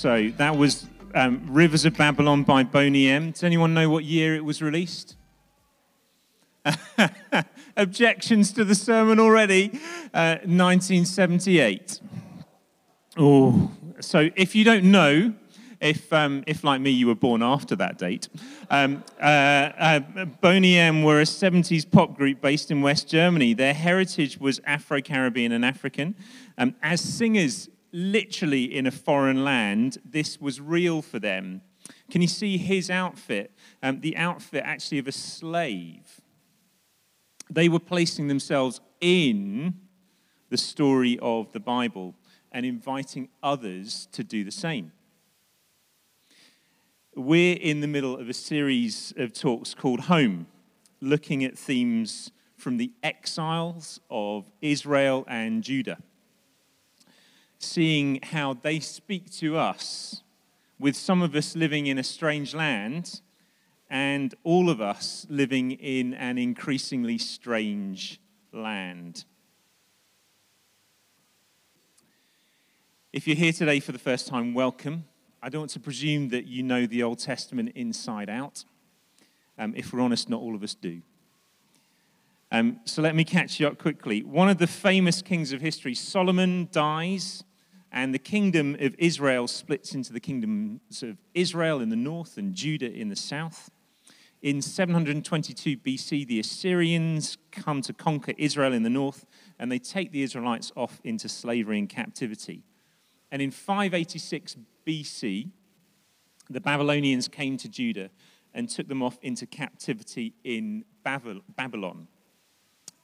[0.00, 3.32] So that was um, Rivers of Babylon by Boney M.
[3.32, 5.14] Does anyone know what year it was released?
[7.76, 9.70] Objections to the sermon already?
[10.14, 12.00] Uh, 1978.
[13.18, 15.34] Oh, so if you don't know,
[15.80, 18.28] if, um, if like me, you were born after that date,
[18.68, 20.00] um, uh, uh,
[20.40, 23.54] Boney M were a 70s pop group based in West Germany.
[23.54, 26.14] Their heritage was Afro Caribbean and African.
[26.58, 31.62] Um, as singers, literally in a foreign land, this was real for them.
[32.10, 33.52] Can you see his outfit?
[33.82, 36.20] Um, the outfit actually of a slave.
[37.48, 39.74] They were placing themselves in
[40.50, 42.14] the story of the Bible
[42.52, 44.92] and inviting others to do the same.
[47.14, 50.46] We're in the middle of a series of talks called Home,
[51.00, 55.98] looking at themes from the exiles of Israel and Judah
[57.60, 60.22] seeing how they speak to us,
[60.78, 63.20] with some of us living in a strange land
[63.90, 68.18] and all of us living in an increasingly strange
[68.52, 69.24] land.
[73.12, 75.04] If you're here today for the first time, welcome.
[75.42, 78.64] I don't want to presume that you know the Old Testament inside out.
[79.58, 81.02] Um, if we're honest, not all of us do.
[82.52, 84.22] Um, so let me catch you up quickly.
[84.22, 87.42] One of the famous kings of history, Solomon, dies
[87.90, 92.54] and the kingdom of Israel splits into the kingdoms of Israel in the north and
[92.54, 93.72] Judah in the south.
[94.40, 99.26] In 722 BC, the Assyrians come to conquer Israel in the north,
[99.58, 102.62] and they take the Israelites off into slavery and captivity.
[103.32, 105.50] And in 586 BC,
[106.48, 108.10] the Babylonians came to Judah
[108.52, 112.08] and took them off into captivity in Babylon.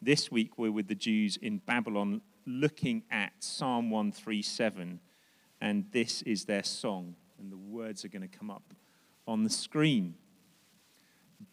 [0.03, 5.01] This week, we're with the Jews in Babylon looking at Psalm 137,
[5.61, 8.75] and this is their song, and the words are going to come up
[9.27, 10.15] on the screen.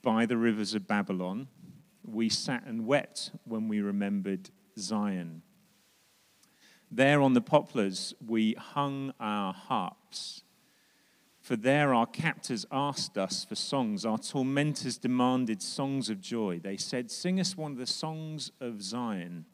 [0.01, 1.47] By the rivers of Babylon,
[2.05, 5.41] we sat and wept when we remembered Zion.
[6.95, 10.43] There on the poplars, we hung our harps.
[11.41, 14.05] For there our captors asked us for songs.
[14.05, 16.59] Our tormentors demanded songs of joy.
[16.59, 19.45] They said, Sing us one of the songs of Zion.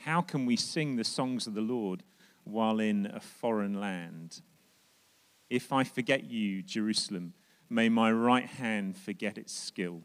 [0.00, 2.02] How can we sing the songs of the Lord
[2.44, 4.42] while in a foreign land?
[5.48, 7.32] If I forget you, Jerusalem,
[7.70, 10.02] may my right hand forget its skill.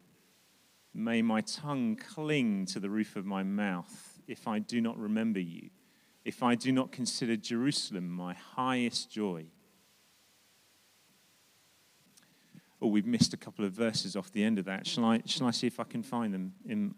[0.94, 5.40] May my tongue cling to the roof of my mouth if I do not remember
[5.40, 5.68] you,
[6.24, 9.46] if I do not consider Jerusalem my highest joy.
[12.82, 14.86] Oh, we've missed a couple of verses off the end of that.
[14.86, 16.94] Shall I, shall I see if I can find them in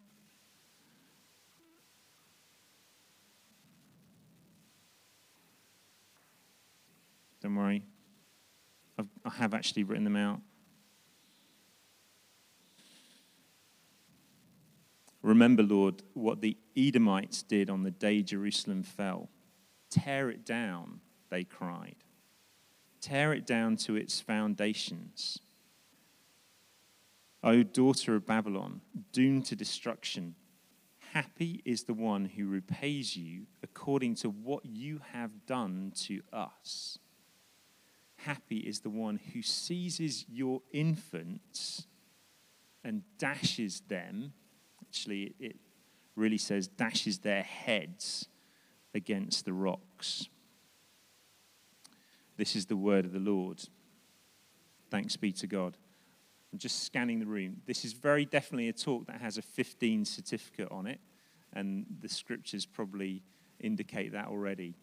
[7.42, 7.82] Don't worry.
[8.96, 10.40] I've, I have actually written them out.
[15.22, 19.28] Remember, Lord, what the Edomites did on the day Jerusalem fell.
[19.90, 21.00] Tear it down,
[21.30, 21.96] they cried.
[23.00, 25.38] Tear it down to its foundations.
[27.44, 28.80] O daughter of Babylon,
[29.12, 30.34] doomed to destruction,
[31.12, 36.98] happy is the one who repays you according to what you have done to us.
[38.16, 41.86] Happy is the one who seizes your infants
[42.84, 44.32] and dashes them.
[44.92, 45.56] Actually, it
[46.16, 48.28] really says dashes their heads
[48.94, 50.28] against the rocks.
[52.36, 53.62] This is the word of the Lord.
[54.90, 55.78] Thanks be to God.
[56.52, 57.62] I'm just scanning the room.
[57.64, 61.00] This is very definitely a talk that has a 15 certificate on it,
[61.54, 63.22] and the scriptures probably
[63.60, 64.74] indicate that already.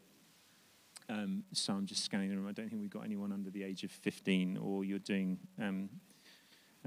[1.08, 2.48] Um, so I'm just scanning the room.
[2.48, 5.88] I don't think we've got anyone under the age of 15, or you're doing um,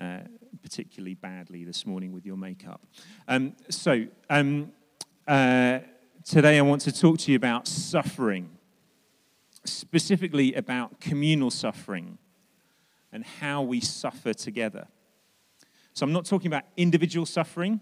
[0.00, 0.18] uh,
[0.62, 2.80] particularly badly this morning with your makeup.
[3.28, 4.72] Um, so um,
[5.26, 5.80] uh,
[6.24, 8.50] today I want to talk to you about suffering,
[9.64, 12.18] specifically about communal suffering
[13.12, 14.86] and how we suffer together.
[15.94, 17.80] So I'm not talking about individual suffering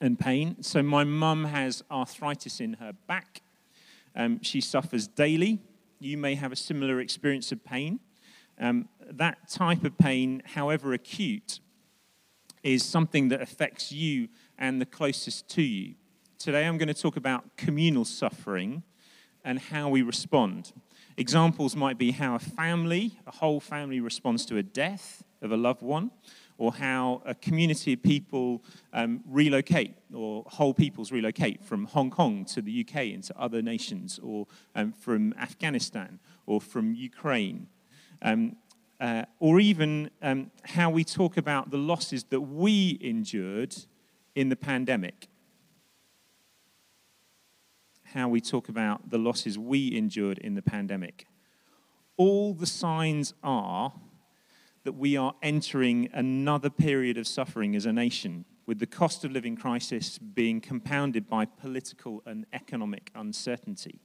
[0.00, 0.62] and pain.
[0.62, 3.42] So my mum has arthritis in her back
[4.14, 5.60] um, she suffers daily.
[5.98, 8.00] You may have a similar experience of pain.
[8.60, 11.60] Um, that type of pain, however acute,
[12.62, 14.28] is something that affects you
[14.58, 15.94] and the closest to you.
[16.38, 18.82] Today I'm going to talk about communal suffering
[19.44, 20.72] and how we respond.
[21.16, 25.56] Examples might be how a family, a whole family, responds to a death of a
[25.56, 26.10] loved one,
[26.58, 28.62] or how a community of people
[28.92, 34.20] um, relocate, or whole peoples relocate from Hong Kong to the UK into other nations,
[34.22, 37.66] or um, from Afghanistan, or from Ukraine.
[38.22, 38.56] Um,
[39.00, 43.74] uh, or even um, how we talk about the losses that we endured
[44.34, 45.28] in the pandemic.
[48.04, 51.26] How we talk about the losses we endured in the pandemic.
[52.16, 53.94] All the signs are
[54.84, 59.32] that we are entering another period of suffering as a nation, with the cost of
[59.32, 64.00] living crisis being compounded by political and economic uncertainty.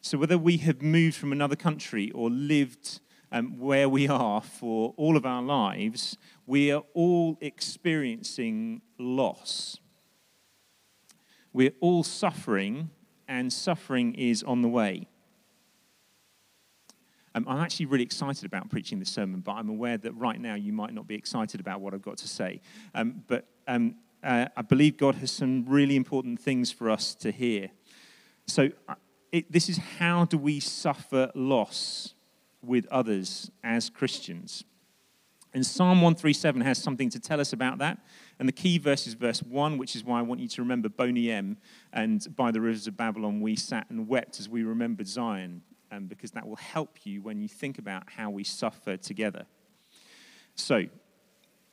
[0.00, 3.00] So, whether we have moved from another country or lived
[3.32, 9.78] um, where we are for all of our lives, we are all experiencing loss.
[11.52, 12.90] We're all suffering,
[13.26, 15.08] and suffering is on the way.
[17.34, 20.54] Um, I'm actually really excited about preaching this sermon, but I'm aware that right now
[20.54, 22.60] you might not be excited about what I've got to say.
[22.94, 27.30] Um, but um, uh, I believe God has some really important things for us to
[27.30, 27.70] hear.
[28.46, 28.96] So, uh,
[29.30, 32.14] it, this is how do we suffer loss
[32.62, 34.64] with others as Christians?
[35.54, 37.98] And Psalm 137 has something to tell us about that.
[38.38, 40.88] And the key verse is verse 1, which is why I want you to remember
[40.88, 41.58] Boney M.
[41.92, 46.06] And by the rivers of Babylon, we sat and wept as we remembered Zion um,
[46.06, 49.44] because that will help you when you think about how we suffer together.
[50.54, 50.86] So,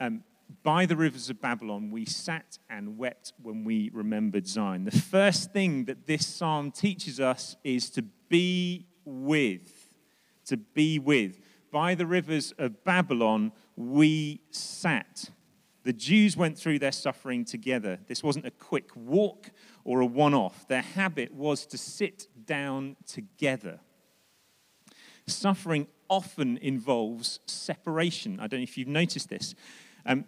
[0.01, 0.23] um,
[0.63, 4.83] by the rivers of Babylon, we sat and wept when we remembered Zion.
[4.83, 9.78] The first thing that this psalm teaches us is to be with.
[10.49, 11.39] To be with.
[11.71, 15.29] By the rivers of Babylon, we sat.
[15.83, 17.99] The Jews went through their suffering together.
[18.07, 19.51] This wasn't a quick walk
[19.83, 20.67] or a one off.
[20.67, 23.79] Their habit was to sit down together.
[25.27, 28.39] Suffering often involves separation.
[28.39, 29.55] I don't know if you've noticed this.
[30.05, 30.25] Um,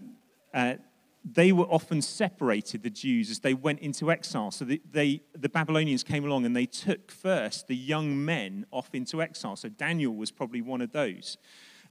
[0.54, 0.76] uh,
[1.24, 4.52] they were often separated, the Jews, as they went into exile.
[4.52, 8.90] So the, they, the Babylonians came along and they took first the young men off
[8.94, 9.56] into exile.
[9.56, 11.38] So Daniel was probably one of those.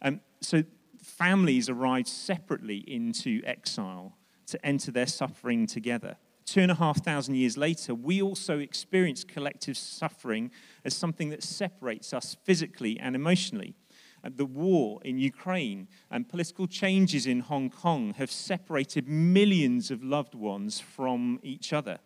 [0.02, 0.64] Um, so
[1.02, 4.16] families arrived separately into exile
[4.46, 6.16] to enter their suffering together
[6.50, 10.50] two and a half thousand years later, we also experience collective suffering
[10.84, 13.74] as something that separates us physically and emotionally.
[14.22, 20.34] The war in Ukraine and political changes in Hong Kong have separated millions of loved
[20.34, 21.98] ones from each other.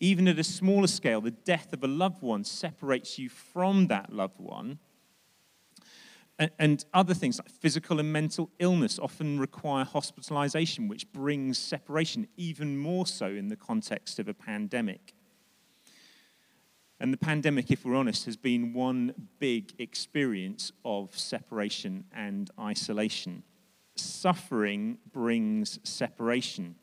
[0.00, 4.12] Even at a smaller scale, the death of a loved one separates you from that
[4.12, 4.78] loved one
[6.58, 12.76] and other things like physical and mental illness often require hospitalization, which brings separation, even
[12.76, 15.14] more so in the context of a pandemic.
[17.00, 23.42] And the pandemic, if we're honest, has been one big experience of separation and isolation.
[23.96, 26.76] Suffering brings separation.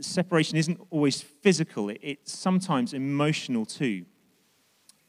[0.00, 4.06] Separation isn't always physical, it's sometimes emotional too.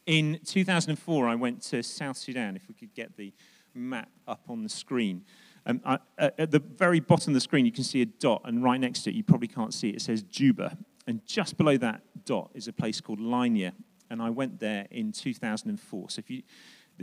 [0.06, 3.34] In 2004, I went to South Sudan, if we could get the
[3.74, 5.24] map up on the screen.
[5.66, 8.42] Um, I, uh, at the very bottom of the screen, you can see a dot,
[8.44, 10.78] and right next to it, you probably can't see it, it says Juba.
[11.08, 13.74] And just below that dot is a place called Lainya,
[14.10, 16.10] and I went there in 2004.
[16.10, 16.44] So if you,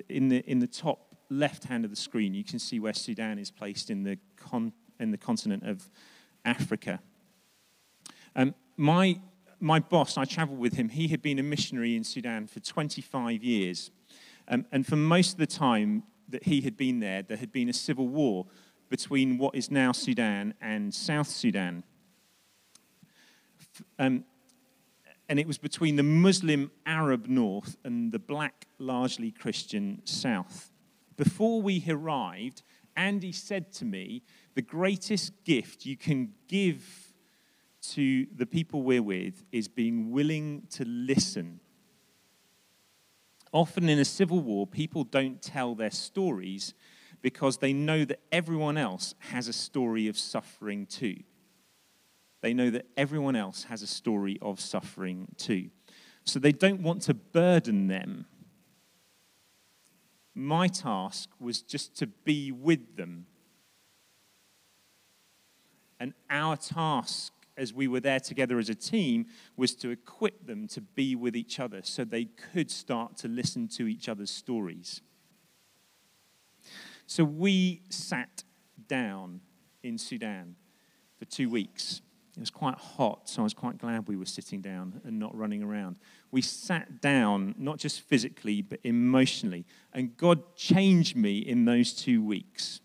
[0.09, 3.38] in the, in the top left hand of the screen, you can see where Sudan
[3.38, 5.90] is placed in the, con, in the continent of
[6.45, 7.00] Africa.
[8.35, 9.21] Um, my
[9.61, 13.45] my boss, I traveled with him, he had been a missionary in Sudan for 25
[13.45, 13.90] years.
[14.49, 17.69] Um, and for most of the time that he had been there, there had been
[17.69, 18.47] a civil war
[18.88, 21.85] between what is now Sudan and South Sudan.
[23.99, 24.25] Um,
[25.28, 30.72] and it was between the Muslim Arab north and the black, largely Christian south.
[31.16, 32.62] Before we arrived,
[32.96, 34.22] Andy said to me,
[34.54, 37.14] The greatest gift you can give
[37.82, 41.60] to the people we're with is being willing to listen.
[43.52, 46.75] Often in a civil war, people don't tell their stories
[47.22, 51.16] because they know that everyone else has a story of suffering too.
[52.40, 55.70] They know that everyone else has a story of suffering too.
[56.25, 58.26] So they don't want to burden them.
[60.35, 63.26] My task was just to be with them.
[65.99, 70.66] And our task as we were there together as a team was to equip them
[70.66, 75.02] to be with each other so they could start to listen to each other's stories.
[77.06, 78.44] So we sat
[78.88, 79.40] down
[79.82, 80.56] in Sudan
[81.18, 82.00] for two weeks.
[82.37, 85.37] It was quite hot, so I was quite glad we were sitting down and not
[85.37, 85.99] running around.
[86.30, 89.66] We sat down, not just physically, but emotionally.
[89.92, 92.80] And God changed me in those two weeks.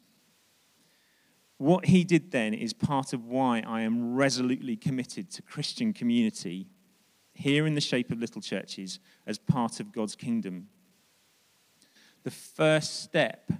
[1.57, 6.67] What He did then is part of why I am resolutely committed to Christian community
[7.33, 10.67] here in the shape of little churches as part of God's kingdom.
[12.23, 13.51] The first step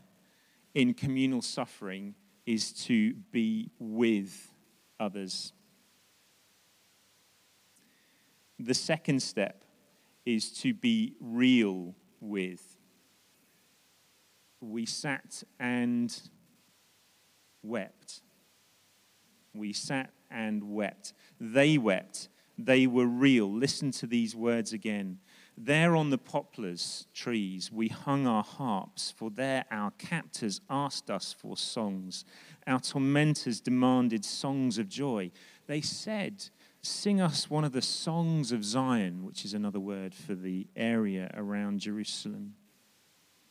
[0.73, 2.15] in communal suffering
[2.45, 4.51] is to be with
[4.99, 5.53] others.
[8.59, 9.63] The second step
[10.25, 12.77] is to be real with.
[14.61, 16.17] We sat and
[17.61, 18.21] wept.
[19.53, 21.13] We sat and wept.
[21.39, 22.29] They wept.
[22.57, 23.51] They were real.
[23.51, 25.19] Listen to these words again.
[25.57, 31.33] There on the poplars trees we hung our harps, for there our captors asked us
[31.37, 32.25] for songs.
[32.67, 35.31] Our tormentors demanded songs of joy.
[35.67, 36.49] They said,
[36.85, 41.31] Sing us one of the songs of Zion, which is another word for the area
[41.33, 42.53] around Jerusalem.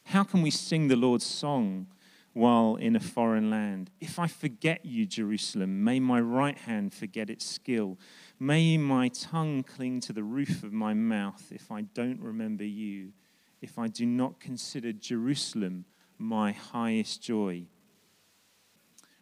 [0.04, 1.88] How can we sing the Lord's song
[2.32, 3.90] while in a foreign land?
[4.00, 7.98] If I forget you, Jerusalem, may my right hand forget its skill.
[8.38, 13.14] May my tongue cling to the roof of my mouth if I don't remember you,
[13.60, 15.86] if I do not consider Jerusalem
[16.18, 17.64] my highest joy.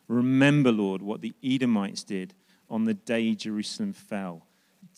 [0.06, 2.34] Remember, Lord, what the Edomites did
[2.72, 4.46] on the day Jerusalem fell.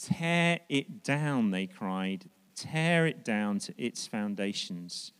[0.01, 2.31] Tear it down, they cried.
[2.55, 5.13] Tear it down to its foundations.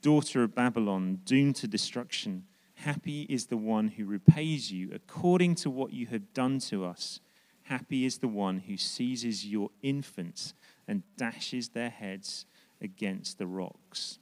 [0.00, 2.44] Daughter of Babylon, doomed to destruction,
[2.74, 7.20] happy is the one who repays you according to what you have done to us.
[7.64, 10.54] Happy is the one who seizes your infants
[10.86, 12.46] and dashes their heads
[12.80, 14.18] against the rocks.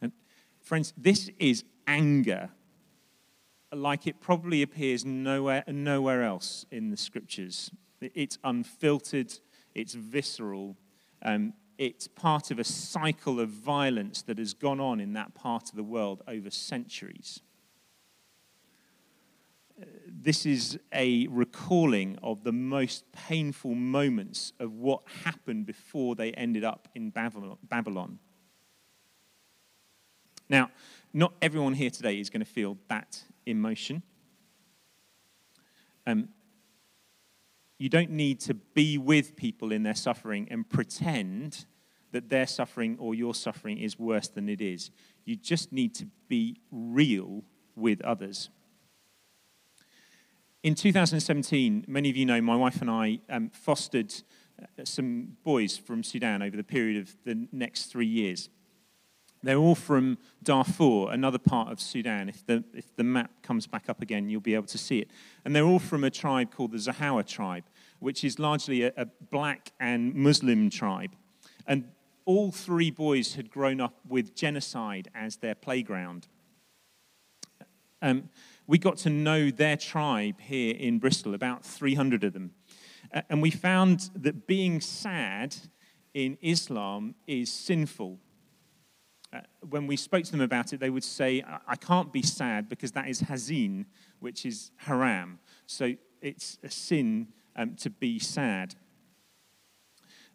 [0.00, 0.12] And
[0.60, 2.50] friends, this is anger
[3.72, 7.70] like it probably appears nowhere, nowhere else in the scriptures.
[8.00, 9.32] It's unfiltered,
[9.74, 10.76] it's visceral,
[11.22, 15.70] um, it's part of a cycle of violence that has gone on in that part
[15.70, 17.40] of the world over centuries.
[20.06, 26.64] This is a recalling of the most painful moments of what happened before they ended
[26.64, 28.18] up in Babylon.
[30.50, 30.70] Now,
[31.14, 34.02] not everyone here today is going to feel that emotion.
[36.06, 36.28] Um,
[37.78, 41.64] you don't need to be with people in their suffering and pretend
[42.12, 44.90] that their suffering or your suffering is worse than it is.
[45.24, 47.44] You just need to be real
[47.76, 48.50] with others.
[50.62, 54.12] In 2017, many of you know my wife and I um, fostered
[54.60, 58.50] uh, some boys from Sudan over the period of the next three years.
[59.42, 62.28] They're all from Darfur, another part of Sudan.
[62.28, 65.10] If the, if the map comes back up again, you'll be able to see it.
[65.44, 67.64] And they're all from a tribe called the Zaghawa tribe,
[68.00, 71.12] which is largely a, a black and Muslim tribe.
[71.66, 71.84] And
[72.26, 76.28] all three boys had grown up with genocide as their playground.
[78.02, 78.28] Um,
[78.66, 82.52] we got to know their tribe here in Bristol, about 300 of them.
[83.30, 85.56] and we found that being sad
[86.12, 88.18] in Islam is sinful
[89.32, 92.68] uh, when we spoke to them about it, they would say, I can't be sad
[92.68, 93.86] because that is hazin,
[94.18, 95.38] which is haram.
[95.66, 98.74] So it's a sin um, to be sad.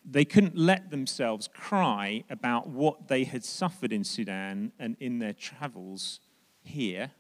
[0.06, 5.34] They couldn't let themselves cry about what they had suffered in Sudan and in their
[5.34, 6.20] travels
[6.62, 7.12] here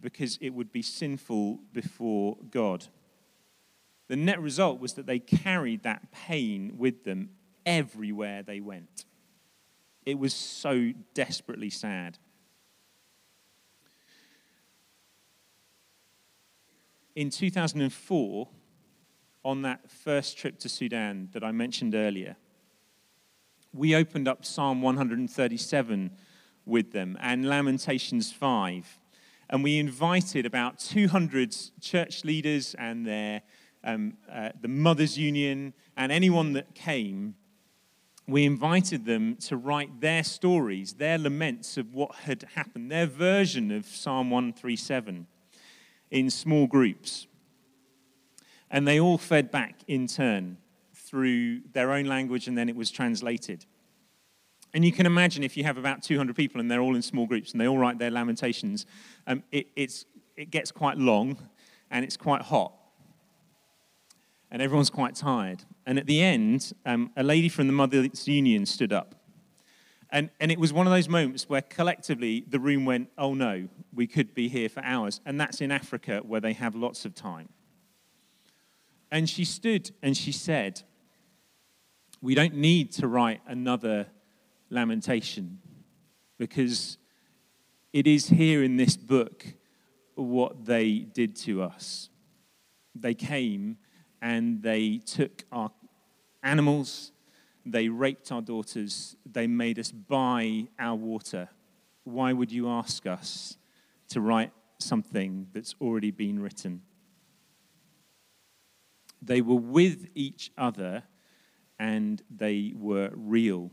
[0.00, 2.88] because it would be sinful before God.
[4.08, 7.30] The net result was that they carried that pain with them
[7.64, 9.05] everywhere they went.
[10.06, 12.18] It was so desperately sad.
[17.16, 18.48] In 2004,
[19.44, 22.36] on that first trip to Sudan that I mentioned earlier,
[23.72, 26.10] we opened up Psalm 137
[26.64, 29.00] with them and Lamentations 5.
[29.50, 33.42] And we invited about 200 church leaders and their,
[33.82, 37.34] um, uh, the Mothers Union and anyone that came
[38.28, 43.70] we invited them to write their stories, their laments of what had happened, their version
[43.70, 45.26] of Psalm 137
[46.10, 47.26] in small groups.
[48.70, 50.58] And they all fed back in turn
[50.92, 53.64] through their own language, and then it was translated.
[54.74, 57.26] And you can imagine if you have about 200 people and they're all in small
[57.26, 58.86] groups and they all write their lamentations,
[59.28, 61.38] um, it, it gets quite long
[61.92, 62.75] and it's quite hot
[64.50, 65.64] and everyone's quite tired.
[65.86, 69.14] And at the end, um, a lady from the Mothers Union stood up.
[70.10, 73.68] And, and it was one of those moments where collectively the room went, oh no,
[73.92, 75.20] we could be here for hours.
[75.26, 77.48] And that's in Africa where they have lots of time.
[79.10, 80.82] And she stood and she said,
[82.20, 84.06] We don't need to write another
[84.68, 85.58] lamentation
[86.38, 86.98] because
[87.92, 89.46] it is here in this book
[90.14, 92.10] what they did to us.
[92.94, 93.78] They came
[94.20, 95.70] and they took our
[96.42, 97.12] animals,
[97.64, 101.48] they raped our daughters, they made us buy our water.
[102.04, 103.56] Why would you ask us
[104.08, 106.82] to write something that's already been written?
[109.20, 111.02] They were with each other
[111.78, 113.70] and they were real.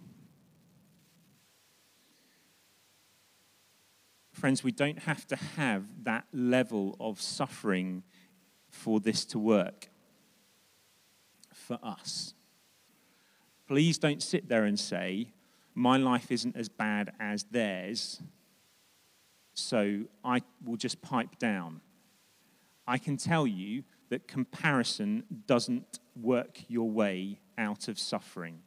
[4.32, 8.04] Friends, we don't have to have that level of suffering
[8.68, 9.90] for this to work
[11.63, 12.34] for us.
[13.67, 15.32] Please don't sit there and say,
[15.74, 18.22] My life isn't as bad as theirs,
[19.53, 21.82] so I will just pipe down.
[22.86, 28.60] I can tell you that comparison doesn't work your way out of suffering.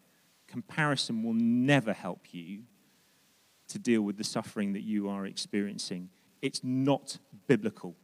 [0.49, 2.63] Comparison will never help you
[3.69, 6.09] to deal with the suffering that you are experiencing.
[6.41, 7.95] It's not biblical.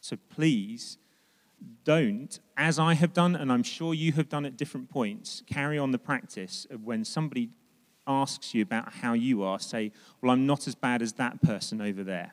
[0.00, 0.98] So please
[1.84, 5.78] don't, as I have done, and I'm sure you have done at different points, carry
[5.78, 7.50] on the practice of when somebody
[8.06, 11.80] asks you about how you are, say, Well, I'm not as bad as that person
[11.80, 12.32] over there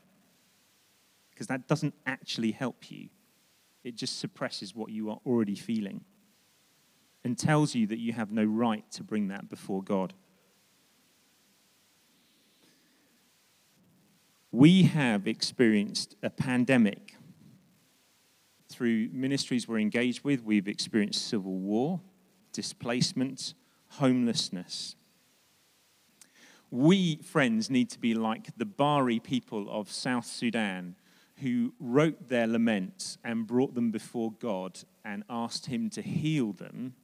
[1.31, 3.09] because that doesn't actually help you.
[3.83, 6.05] It just suppresses what you are already feeling
[7.23, 10.13] and tells you that you have no right to bring that before God.
[14.51, 17.15] We have experienced a pandemic
[18.81, 20.43] through ministries we're engaged with.
[20.43, 22.01] We've experienced civil war,
[22.51, 23.53] displacement,
[23.89, 24.95] homelessness.
[26.71, 30.95] We, friends, need to be like the Bari people of South Sudan
[31.41, 36.95] who wrote their laments and brought them before God and asked Him to heal them,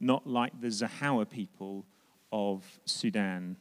[0.00, 1.84] not like the Zaghawa people
[2.32, 3.58] of Sudan,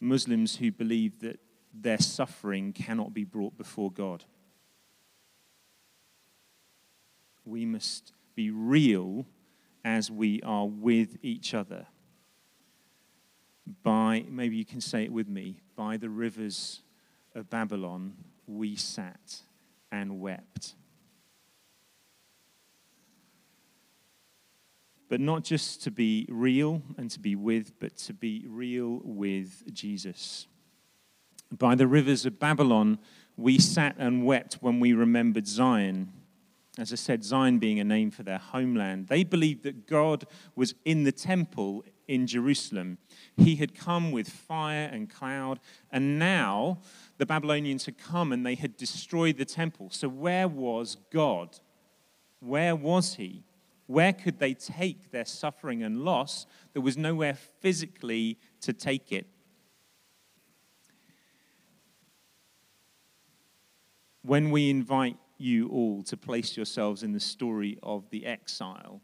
[0.00, 1.40] Muslims who believe that
[1.72, 4.26] their suffering cannot be brought before God.
[7.48, 9.24] We must be real
[9.82, 11.86] as we are with each other.
[13.82, 16.82] By, maybe you can say it with me, by the rivers
[17.34, 18.14] of Babylon,
[18.46, 19.42] we sat
[19.90, 20.74] and wept.
[25.08, 29.72] But not just to be real and to be with, but to be real with
[29.72, 30.46] Jesus.
[31.50, 32.98] By the rivers of Babylon,
[33.38, 36.12] we sat and wept when we remembered Zion.
[36.78, 39.08] As I said, Zion being a name for their homeland.
[39.08, 42.98] They believed that God was in the temple in Jerusalem.
[43.36, 45.58] He had come with fire and cloud,
[45.90, 46.78] and now
[47.18, 49.90] the Babylonians had come and they had destroyed the temple.
[49.90, 51.58] So, where was God?
[52.38, 53.42] Where was He?
[53.86, 56.46] Where could they take their suffering and loss?
[56.74, 59.26] There was nowhere physically to take it.
[64.22, 69.00] When we invite you all to place yourselves in the story of the exile,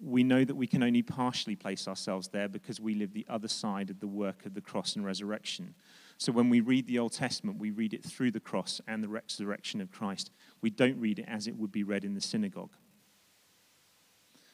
[0.00, 3.48] we know that we can only partially place ourselves there because we live the other
[3.48, 5.74] side of the work of the cross and resurrection.
[6.16, 9.08] So when we read the Old Testament, we read it through the cross and the
[9.08, 10.30] resurrection of Christ.
[10.62, 12.76] We don't read it as it would be read in the synagogue.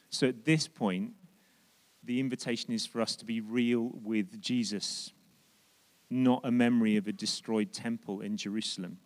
[0.09, 1.13] So at this point,
[2.03, 5.13] the invitation is for us to be real with Jesus,
[6.09, 8.97] not a memory of a destroyed temple in Jerusalem.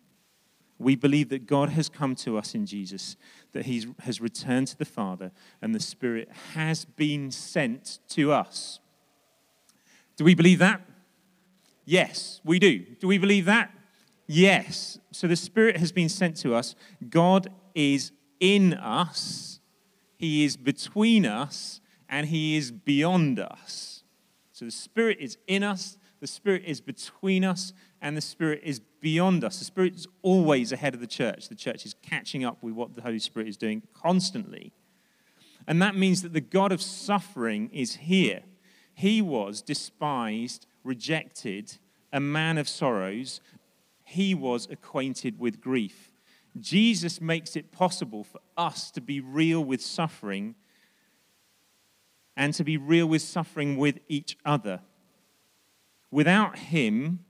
[0.77, 3.15] We believe that God has come to us in Jesus,
[3.53, 8.79] that He has returned to the Father, and the Spirit has been sent to us.
[10.17, 10.81] Do we believe that?
[11.85, 12.79] Yes, we do.
[12.79, 13.71] Do we believe that?
[14.27, 14.99] Yes.
[15.11, 16.75] So the Spirit has been sent to us.
[17.09, 19.59] God is in us,
[20.17, 24.03] He is between us, and He is beyond us.
[24.51, 27.73] So the Spirit is in us, the Spirit is between us,
[28.05, 29.57] and the Spirit is beyond us.
[29.57, 31.49] The Spirit is always ahead of the church.
[31.49, 34.73] The church is catching up with what the Holy Spirit is doing constantly.
[35.67, 38.43] And that means that the God of suffering is here.
[38.93, 41.79] He was despised, rejected,
[42.13, 43.41] a man of sorrows.
[44.03, 46.11] He was acquainted with grief.
[46.59, 50.53] Jesus makes it possible for us to be real with suffering
[52.37, 54.81] and to be real with suffering with each other.
[56.11, 57.24] Without Him,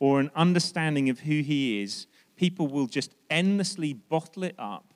[0.00, 2.06] or an understanding of who he is,
[2.36, 4.94] people will just endlessly bottle it up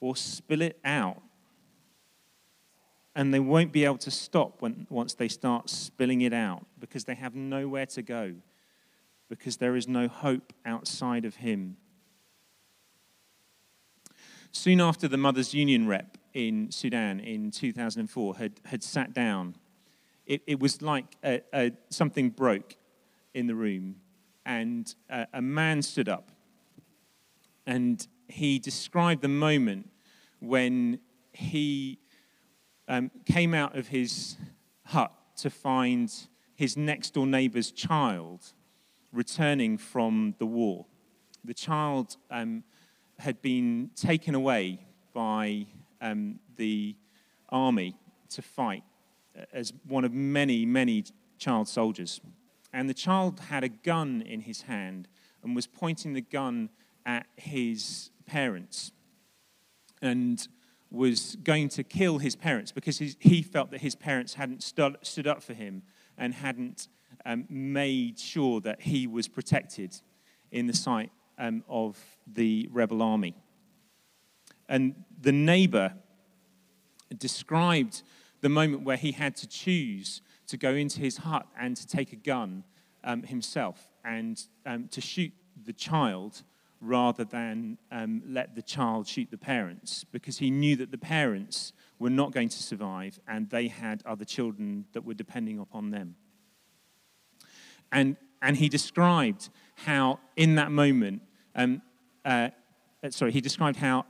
[0.00, 1.22] or spill it out.
[3.16, 7.04] and they won't be able to stop when, once they start spilling it out because
[7.04, 8.34] they have nowhere to go,
[9.28, 11.76] because there is no hope outside of Him.
[14.50, 19.54] Soon after the Mothers Union rep in Sudan in 2004 had, had sat down,
[20.26, 22.76] it, it was like a, a, something broke
[23.32, 23.96] in the room,
[24.46, 26.30] and a, a man stood up
[27.66, 29.90] and he described the moment
[30.40, 30.98] when
[31.32, 31.98] he
[32.88, 34.36] um, came out of his
[34.86, 36.12] hut to find
[36.54, 38.52] his next door neighbor's child
[39.12, 40.86] returning from the war.
[41.44, 42.64] The child um,
[43.18, 44.80] had been taken away
[45.12, 45.66] by
[46.00, 46.96] um, the
[47.48, 47.96] army
[48.30, 48.82] to fight
[49.52, 51.04] as one of many, many
[51.38, 52.20] child soldiers.
[52.74, 55.06] And the child had a gun in his hand
[55.44, 56.70] and was pointing the gun
[57.06, 58.90] at his parents
[60.02, 60.48] and
[60.90, 65.40] was going to kill his parents because he felt that his parents hadn't stood, up
[65.40, 65.82] for him
[66.18, 66.88] and hadn't
[67.24, 69.94] um, made sure that he was protected
[70.50, 73.36] in the sight um, of the rebel army.
[74.68, 75.94] And the neighbor
[77.16, 78.02] described
[78.40, 82.12] the moment where he had to choose to go into his hut and to take
[82.12, 82.64] a gun
[83.02, 85.32] um, himself and um, to shoot
[85.64, 86.42] the child
[86.80, 91.72] rather than um, let the child shoot the parents because he knew that the parents
[91.98, 96.14] were not going to survive and they had other children that were depending upon them.
[97.90, 101.22] And, and he described how, in that moment,
[101.54, 101.80] um,
[102.24, 102.50] uh,
[103.10, 104.04] sorry, he described how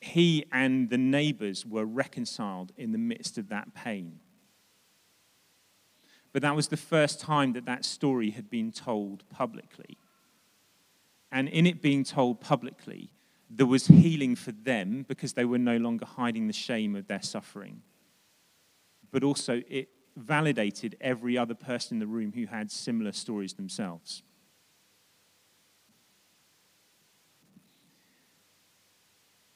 [0.00, 4.20] he and the neighbors were reconciled in the midst of that pain.
[6.34, 9.96] But that was the first time that that story had been told publicly.
[11.30, 13.10] And in it being told publicly,
[13.48, 17.22] there was healing for them because they were no longer hiding the shame of their
[17.22, 17.82] suffering.
[19.12, 24.24] But also, it validated every other person in the room who had similar stories themselves.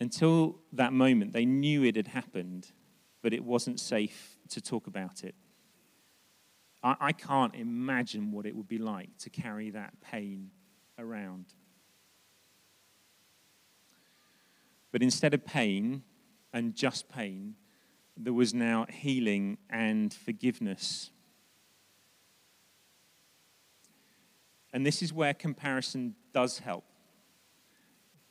[0.01, 2.71] Until that moment, they knew it had happened,
[3.21, 5.35] but it wasn't safe to talk about it.
[6.83, 10.51] I, I can't imagine what it would be like to carry that pain
[10.99, 11.47] around.
[14.93, 16.03] But instead of pain
[16.53, 17.55] and just pain,
[18.17, 21.11] there was now healing and forgiveness.
[24.73, 26.85] And this is where comparison does help.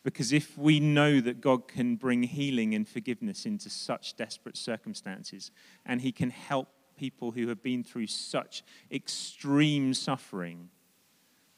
[0.04, 5.52] Because if we know that God can bring healing and forgiveness into such desperate circumstances,
[5.86, 10.70] and He can help people who have been through such extreme suffering,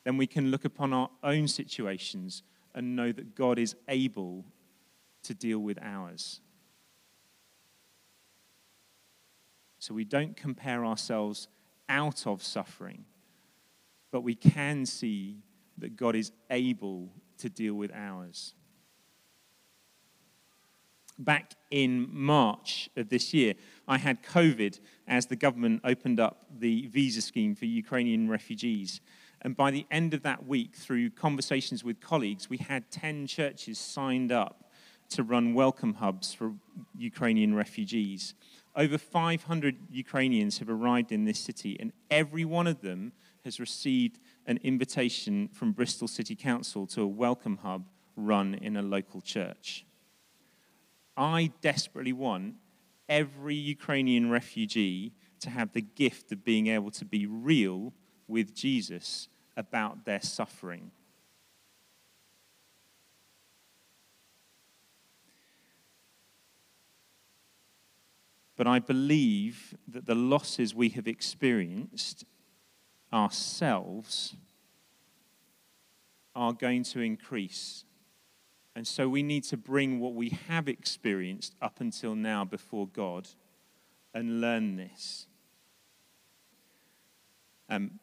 [0.03, 2.43] then we can look upon our own situations
[2.75, 4.45] and know that God is able
[5.23, 6.41] to deal with ours.
[9.79, 11.47] So we don't compare ourselves
[11.87, 13.05] out of suffering,
[14.11, 15.37] but we can see
[15.77, 18.53] that God is able to deal with ours.
[21.21, 23.55] Back in March of this year,
[23.89, 29.01] I had COVID as the government opened up the visa scheme for Ukrainian refugees.
[29.41, 33.77] And by the end of that week, through conversations with colleagues, we had 10 churches
[33.77, 34.71] signed up
[35.09, 36.53] to run welcome hubs for
[36.97, 38.33] Ukrainian refugees.
[38.73, 43.11] Over 500 Ukrainians have arrived in this city, and every one of them
[43.43, 48.81] has received an invitation from Bristol City Council to a welcome hub run in a
[48.81, 49.85] local church.
[51.19, 52.55] I desperately want
[53.07, 57.93] every Ukrainian refugee to have the gift of being able to be real
[58.27, 60.91] with Jesus about their suffering
[68.59, 72.25] But I believe that the losses we have experienced
[73.13, 74.35] ourselves
[76.35, 77.85] are going to increase.
[78.75, 83.27] And so we need to bring what we have experienced up until now before God
[84.13, 85.27] and learn this.
[87.67, 87.99] Um,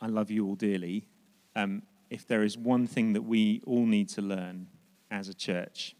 [0.00, 1.08] I love you all dearly.
[1.56, 4.68] Um, if there is one thing that we all need to learn,
[5.10, 5.96] as a church,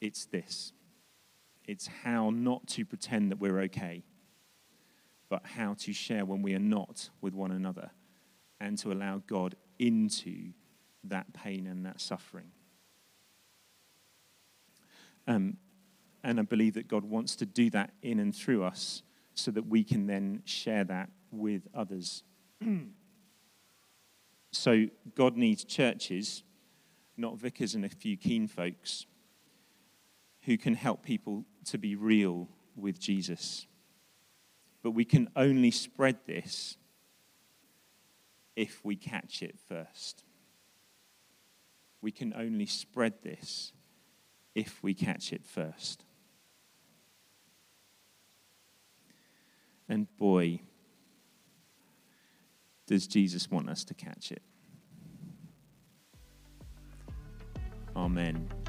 [0.00, 0.72] it's this
[1.64, 4.02] it's how not to pretend that we're okay,
[5.28, 7.90] but how to share when we are not with one another
[8.62, 10.52] and to allow God into
[11.04, 12.52] that pain and that suffering.
[15.26, 15.56] Um,
[16.22, 19.02] and I believe that God wants to do that in and through us
[19.34, 22.22] so that we can then share that with others.
[24.52, 26.44] so God needs churches
[27.16, 29.06] not vicars and a few keen folks
[30.42, 33.66] who can help people to be real with Jesus.
[34.82, 36.76] But we can only spread this
[38.56, 40.24] if we catch it first.
[42.00, 43.72] We can only spread this
[44.54, 46.04] if we catch it first.
[49.88, 50.60] And boy,
[52.86, 54.42] does Jesus want us to catch it.
[57.94, 58.61] Amen.